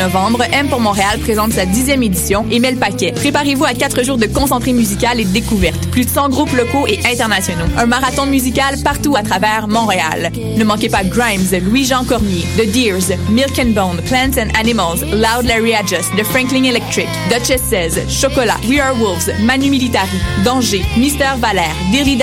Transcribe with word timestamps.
21 0.00 0.06
novembre, 0.06 0.42
M 0.52 0.68
pour 0.68 0.80
Montréal 0.80 1.18
présente 1.20 1.52
sa 1.52 1.66
dixième 1.66 2.02
édition 2.02 2.46
et 2.50 2.58
met 2.58 2.70
le 2.70 2.78
paquet. 2.78 3.12
Préparez-vous 3.12 3.64
à 3.64 3.74
quatre 3.74 4.02
jours 4.02 4.16
de 4.16 4.26
concentré 4.26 4.72
musical 4.72 5.20
et 5.20 5.24
de 5.24 5.30
découverte. 5.30 5.88
Plus 5.90 6.04
de 6.04 6.10
100 6.10 6.30
groupes 6.30 6.52
locaux 6.52 6.86
et 6.86 6.98
internationaux. 7.04 7.66
Un 7.76 7.86
marathon 7.86 8.26
musical 8.26 8.76
partout 8.82 9.14
à 9.16 9.22
travers 9.22 9.68
Montréal. 9.68 10.32
Ne 10.56 10.64
manquez 10.64 10.88
pas 10.88 11.04
Grimes, 11.04 11.46
Louis-Jean 11.64 12.04
Cormier, 12.04 12.44
The 12.56 12.70
Deers, 12.72 13.16
Milk 13.30 13.58
and 13.58 13.70
Bone, 13.70 14.00
Plants 14.06 14.38
and 14.38 14.50
Animals, 14.58 15.02
Loud 15.12 15.44
Larry 15.44 15.74
Adjust, 15.74 16.10
The 16.16 16.24
Franklin 16.24 16.64
Electric, 16.64 17.08
Duchess 17.28 17.62
16, 17.62 18.08
Chocolat, 18.08 18.58
We 18.68 18.80
Are 18.80 18.94
Wolves, 18.94 19.30
Manu 19.42 19.70
Militari, 19.70 20.18
Danger, 20.44 20.82
Mister 20.96 21.36
Valère, 21.38 21.76
Dally, 21.92 22.16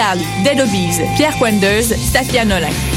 Dead 0.43 0.59
Obies, 0.59 1.01
Pierre 1.15 1.37
Quendeuse, 1.37 1.95
Safia 1.95 2.45
Nolin. 2.45 2.96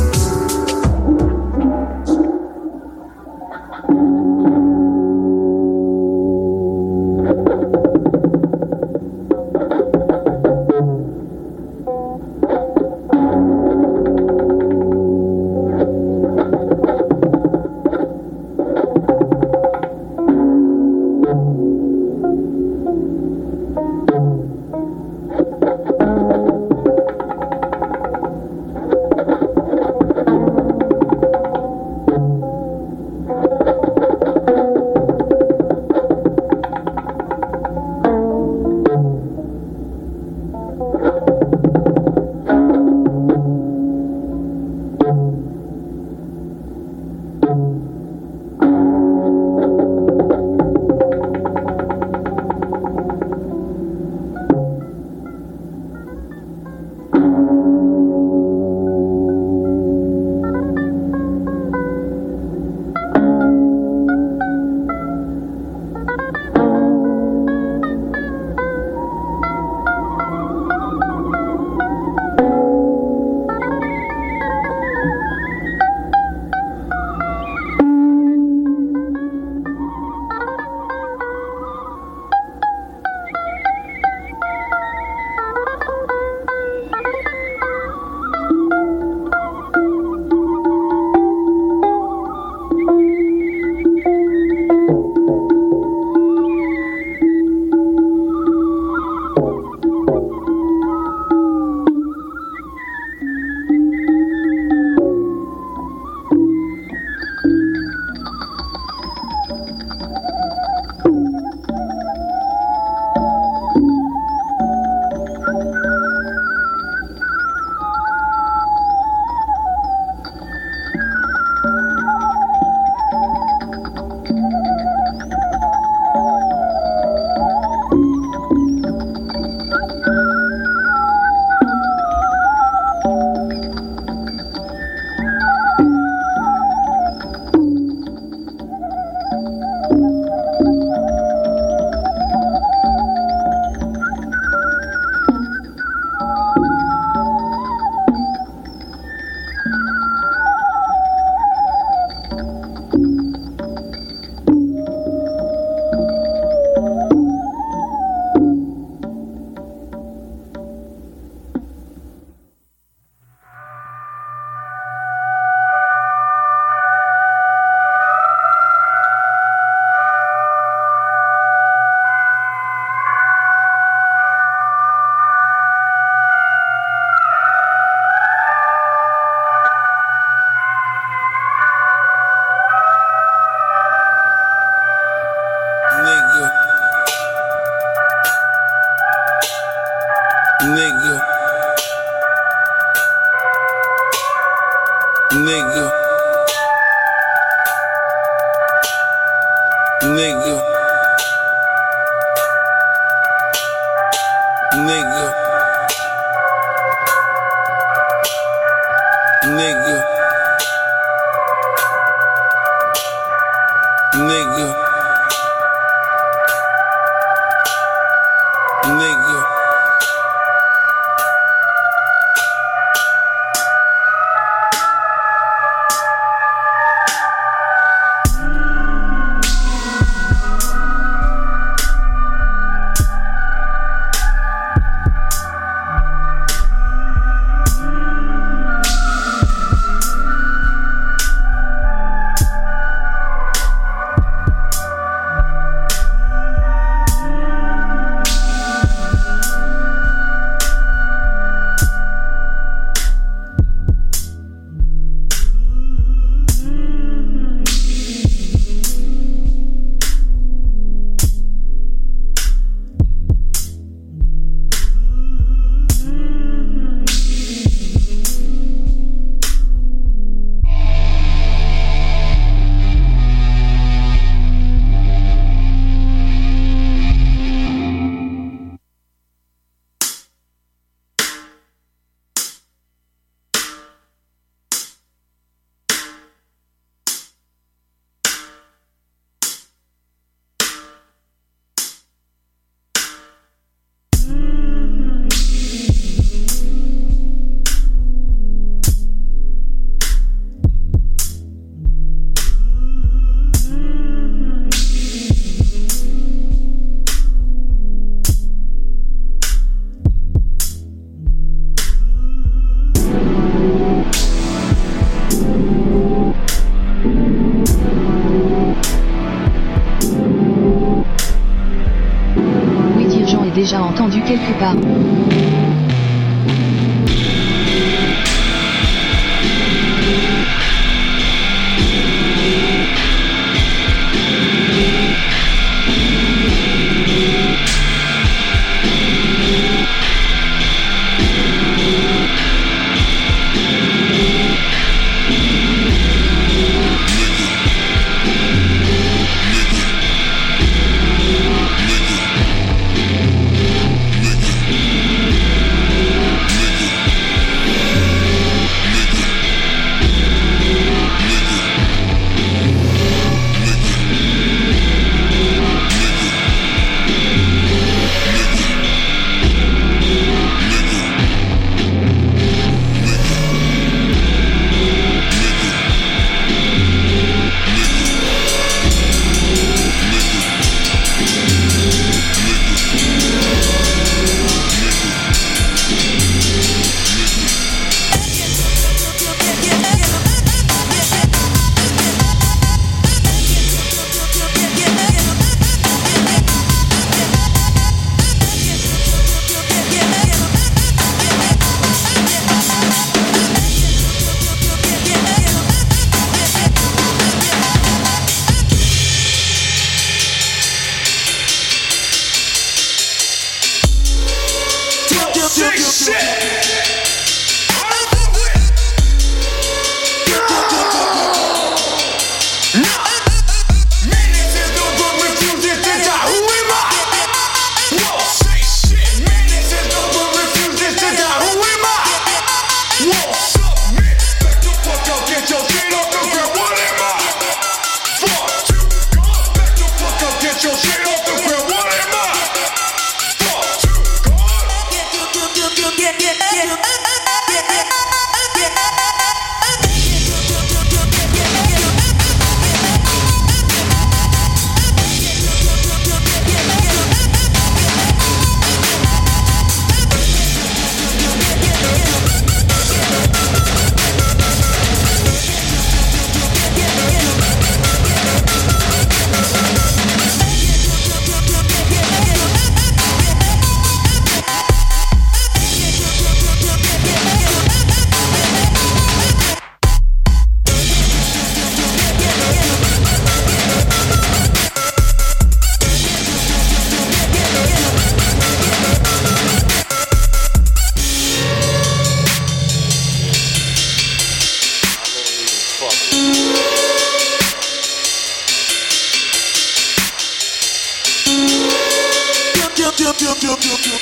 do 502.97 503.13
do 503.13 503.35
do 503.35 503.55
do 503.55 503.77
do 503.77 504.01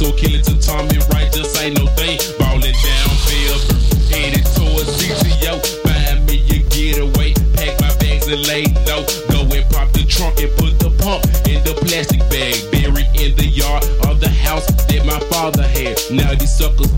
so 0.00 0.10
killing 0.12 0.40
to 0.40 0.56
Tommy 0.58 0.96
right 1.12 1.30
just 1.30 1.52
ain't 1.60 1.76
no 1.76 1.84
thing. 1.92 2.16
Ballin' 2.38 2.72
down, 2.72 3.10
pay 3.28 3.44
up, 3.52 3.60
headed 4.08 4.46
towards 4.56 4.88
CTO. 4.96 5.60
Buy 5.84 6.16
me 6.24 6.40
a 6.56 6.64
getaway, 6.72 7.34
pack 7.52 7.76
my 7.84 7.92
bags 8.00 8.26
and 8.26 8.40
lay 8.48 8.64
low. 8.88 9.04
Go 9.28 9.44
and 9.52 9.68
pop 9.68 9.92
the 9.92 10.06
trunk 10.08 10.40
and 10.40 10.48
put 10.56 10.80
the 10.80 10.88
pump 11.04 11.28
in 11.44 11.60
the 11.68 11.76
plastic 11.84 12.20
bag. 12.32 12.56
Buried 12.72 13.12
in 13.12 13.36
the 13.36 13.44
yard 13.44 13.84
of 14.08 14.20
the 14.20 14.30
house 14.30 14.64
that 14.88 15.04
my 15.04 15.20
father 15.28 15.68
had. 15.68 16.00
Now 16.10 16.32
these 16.32 16.56
suckers 16.56 16.90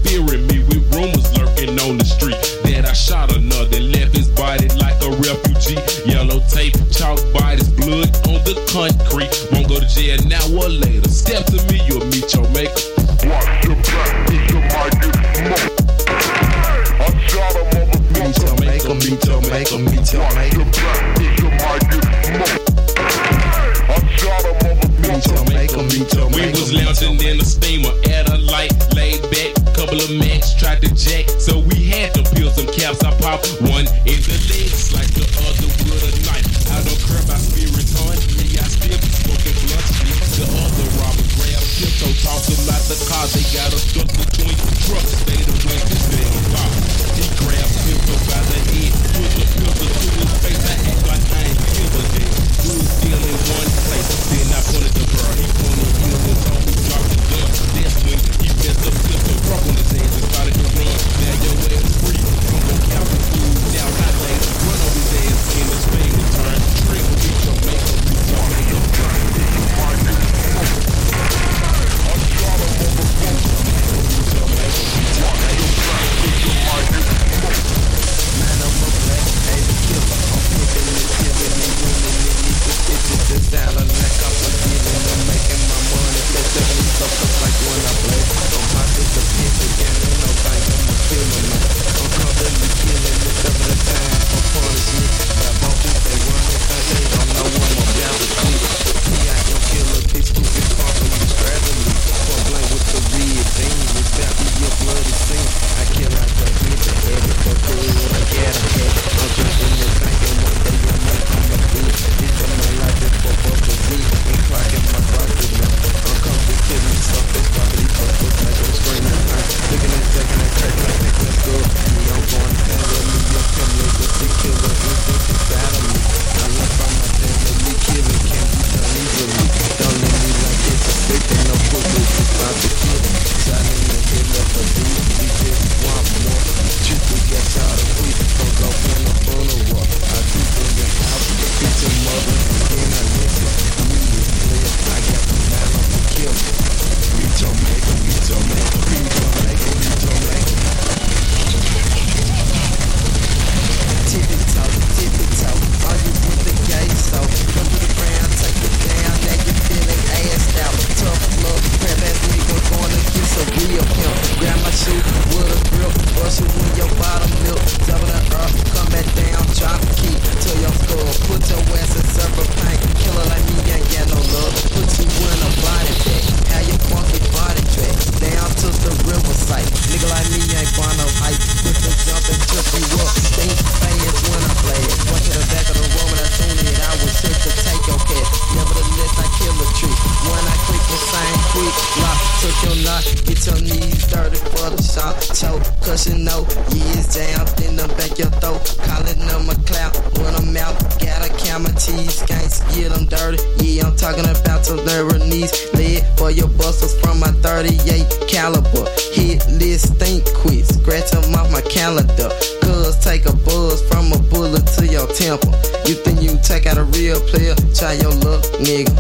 calendar. 211.83 212.31
Cuz 212.63 212.95
take 213.03 213.27
a 213.27 213.33
buzz 213.33 213.83
from 213.89 214.13
a 214.13 214.19
bullet 214.31 214.65
to 214.79 214.87
your 214.87 215.09
temple. 215.09 215.51
You 215.85 215.95
think 216.05 216.23
you 216.23 216.39
take 216.41 216.65
out 216.67 216.79
a 216.79 216.85
real 216.95 217.19
player? 217.31 217.57
Try 217.75 217.95
your 217.95 218.15
luck, 218.23 218.45
nigga. 218.63 218.95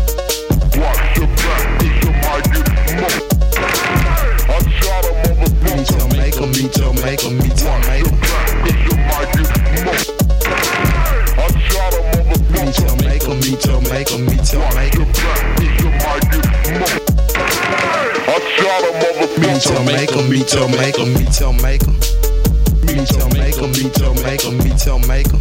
Watch 0.82 1.16
your 1.16 1.30
back, 1.42 1.62
cause 1.78 1.96
you 2.02 2.10
might 2.24 2.46
get 2.50 2.66
smoked. 2.90 3.22
I 4.50 4.58
shot 4.78 5.04
a 5.06 5.12
motherfucker. 5.22 5.76
Meet 5.76 5.90
your 5.94 6.08
maker, 6.18 6.46
meet 6.56 6.74
your 6.82 6.92
maker, 7.06 7.30
meet 7.30 7.58
your 7.62 7.78
maker. 7.86 8.14
Cause 8.64 8.80
you 8.86 8.94
might 9.10 9.30
get 9.36 9.46
smoked. 9.78 10.10
I 11.38 11.54
shot 11.70 11.94
a 11.94 12.02
motherfucker. 12.10 12.50
Meet 12.56 12.78
your 12.82 12.96
maker, 13.06 13.34
meet 13.44 13.62
your 13.64 13.80
maker, 13.92 14.18
meet 14.26 14.46
your 14.52 14.68
maker. 14.74 15.06
Cause 15.58 15.74
you 15.82 15.90
might 16.02 16.24
get 16.34 16.44
smoked. 16.66 16.98
I 18.26 18.38
shot 18.56 18.82
a 18.82 18.92
motherfucker. 19.02 19.38
Meet 19.38 19.64
your 19.70 19.82
maker, 19.86 20.22
meet 20.32 20.50
your 20.52 20.68
maker, 20.68 21.06
meet 21.06 21.40
your 21.40 21.54
maker. 21.62 22.21
Beto, 22.92 23.26
Maker, 23.30 23.68
Beto, 23.68 24.12
Maker, 24.22 24.52
Beto, 24.52 24.98
Maker. 25.06 25.38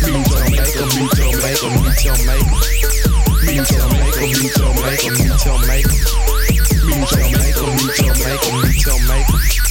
Beto, 0.00 0.36
Maker, 0.48 0.88
Beto, 0.88 1.28
Maker, 1.42 1.68
Beto, 1.84 2.12
Maker. 2.24 2.58
Beto, 3.44 3.76
Maker, 3.92 4.28
Beto, 4.32 4.66
Maker, 4.80 5.12
Beto, 5.12 5.52
Maker. 5.66 5.98
Beto, 6.86 7.20
Maker, 7.20 7.44
Beto, 7.44 8.08
Maker, 8.24 8.52
Beto, 8.62 8.98
Maker. 9.06 9.63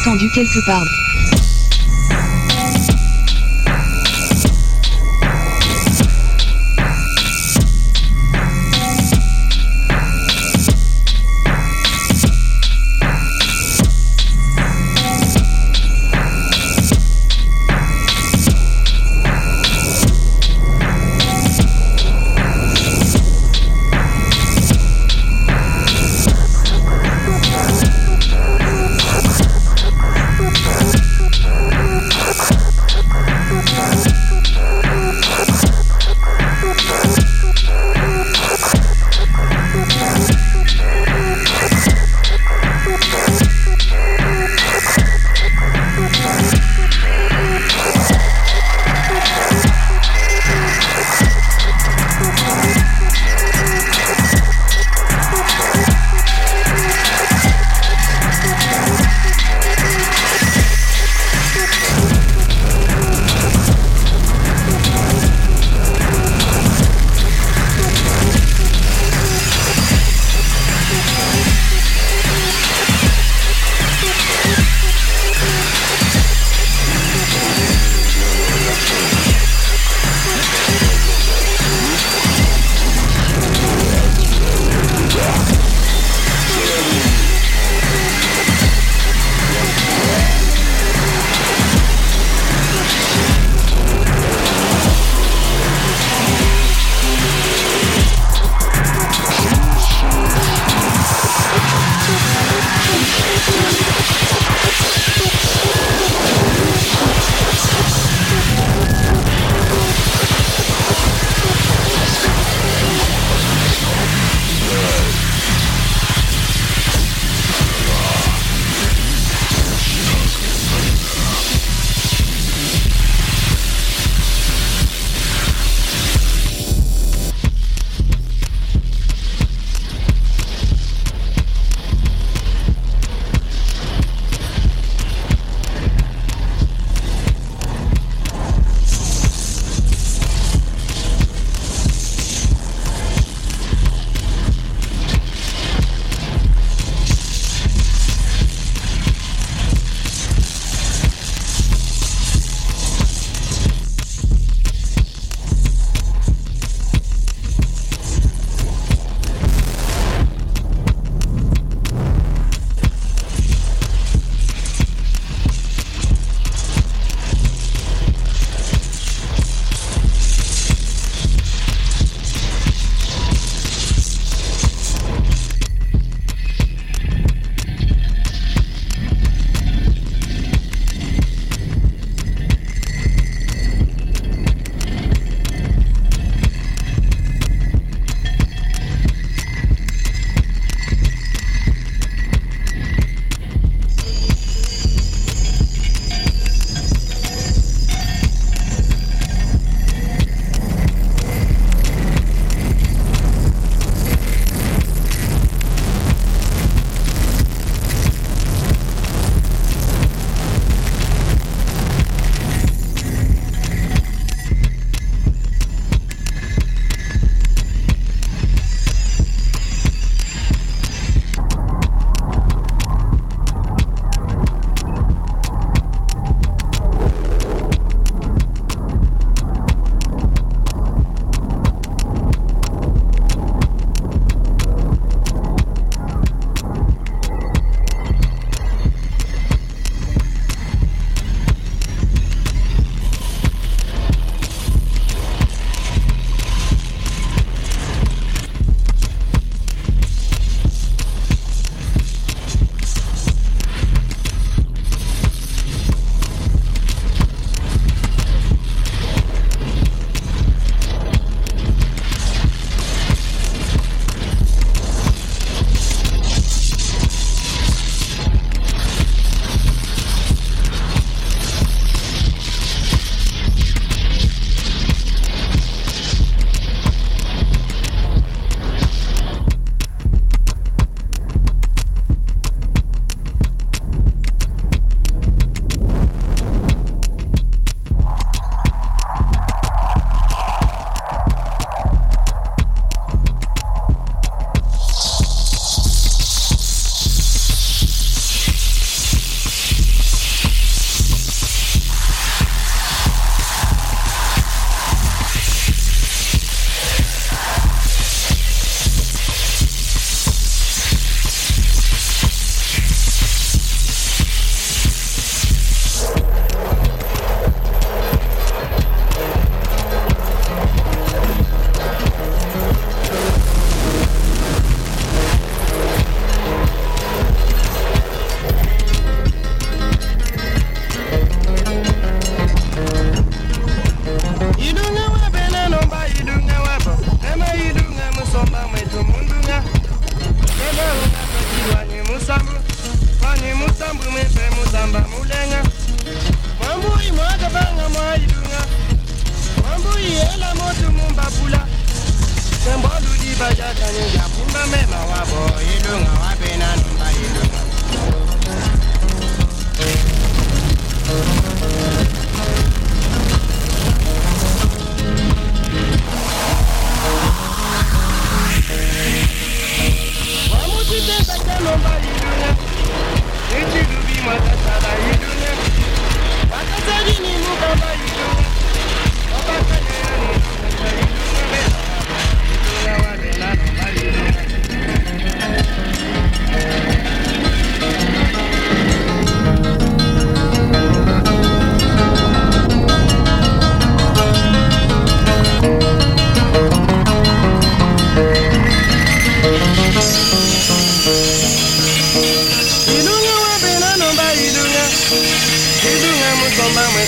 Entendu 0.00 0.30
quelque 0.30 0.60
part. 0.60 0.99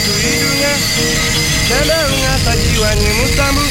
tuidunya 0.05 0.73
cenderung 1.69 2.25
asa 2.35 2.53
jiwa 2.57 2.91
ni 2.95 3.09
musambu 3.19 3.63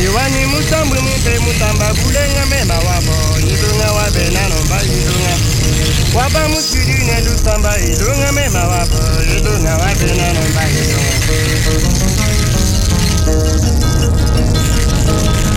jiwa 0.00 0.28
ni 0.28 0.46
musambu 0.46 0.94
mute 1.02 1.38
mutamba 1.38 1.94
bulenya 1.94 2.46
mema 2.46 2.74
wabo 2.74 3.16
idunga 3.38 3.92
wabe 3.92 4.24
nanomba 4.30 4.78
idunga 4.82 5.34
waba 6.14 6.48
musidi 6.48 7.04
ne 7.04 7.20
dusamba 7.22 7.78
idunga 7.80 8.32
mema 8.32 8.64
wabo 8.68 8.98
idunga 9.36 9.76
wabe 9.76 10.06
nanomba 10.16 10.62
idunga 10.70 12.18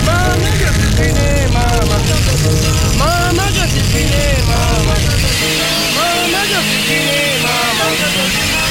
Mama 0.07 0.49
gasipine 0.59 1.47
mama. 1.53 1.97
Mama 2.99 3.45
gasipine 3.55 4.23
mama. 4.47 4.95
Mama 5.95 6.41
gasipine 6.51 7.19
mama. 7.43 8.70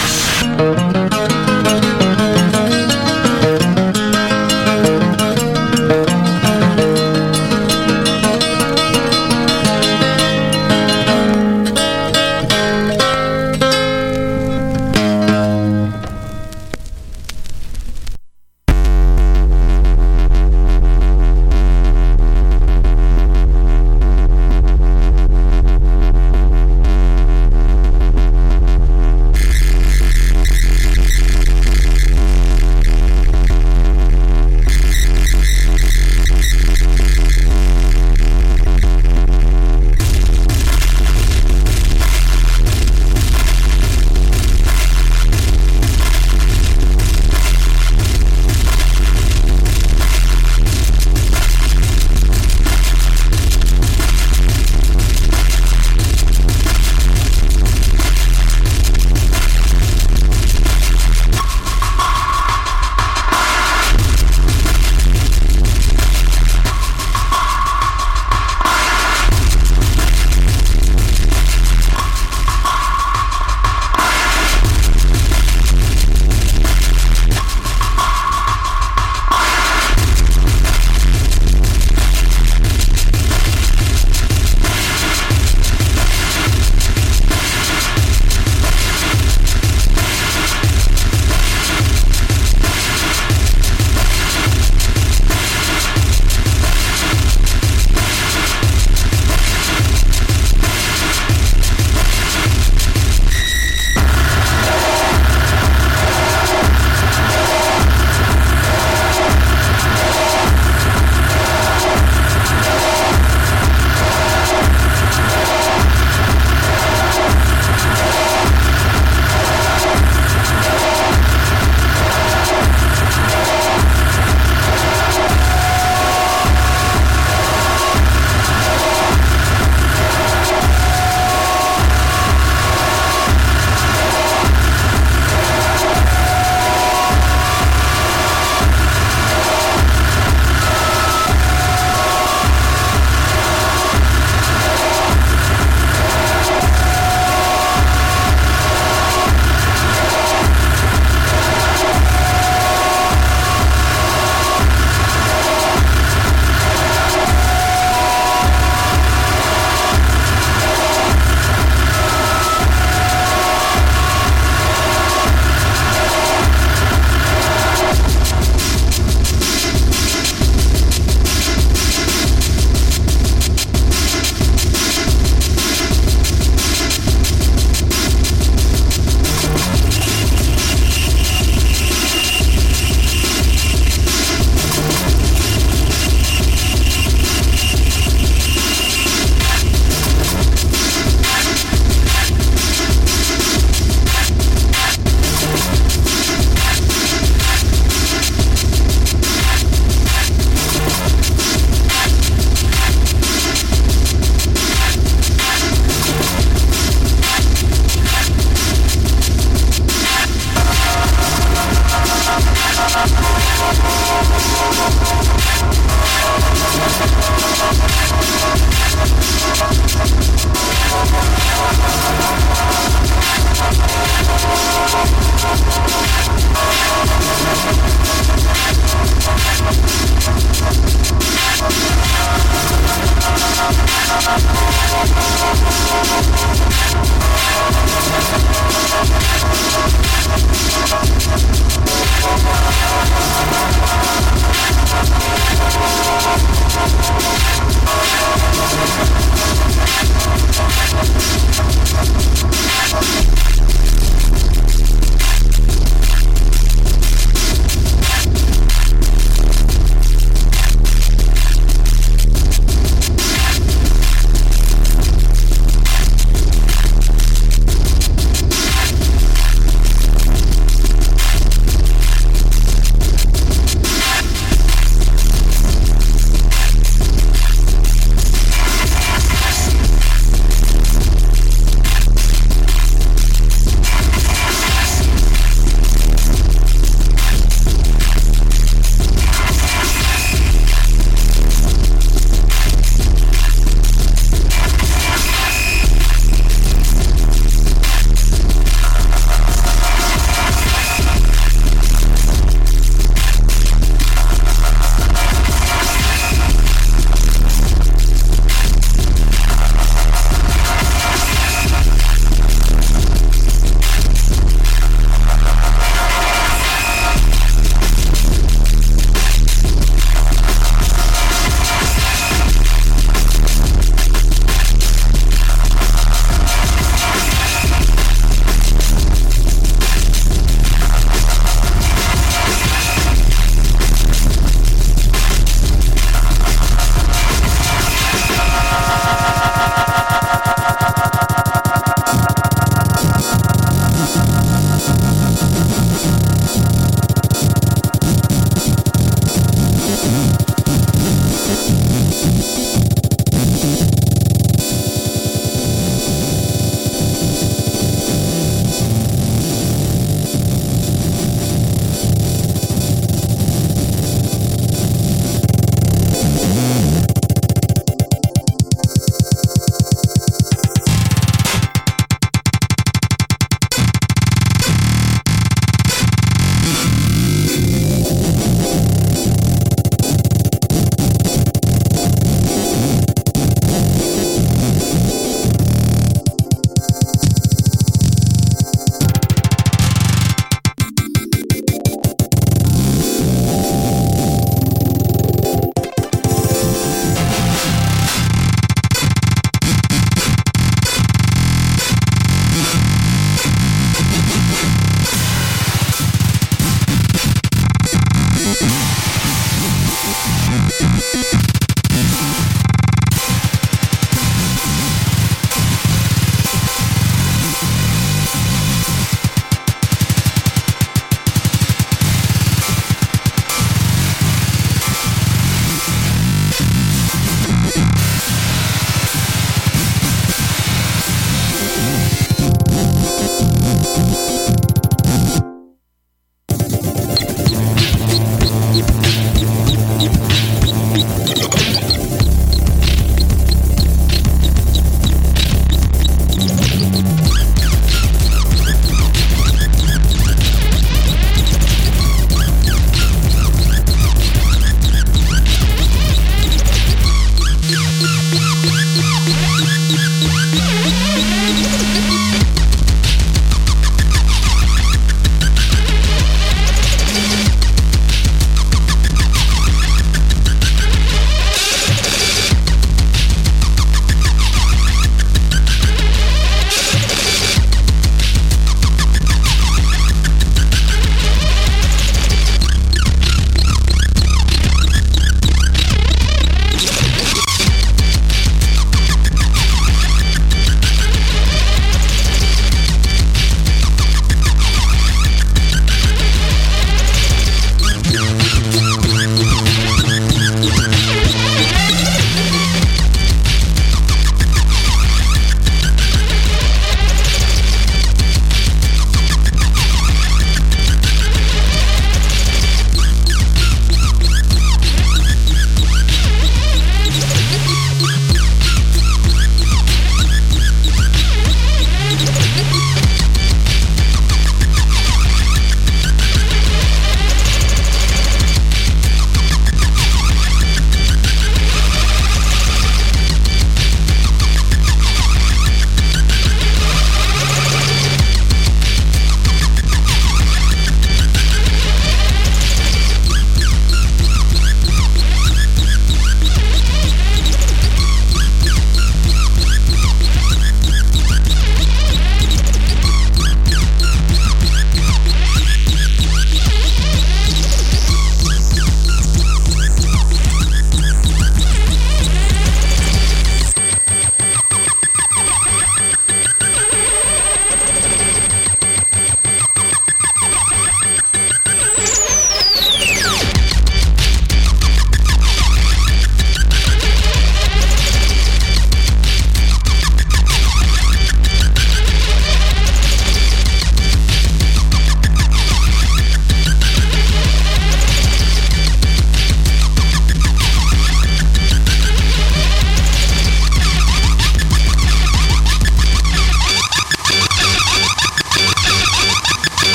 Música 0.57 2.00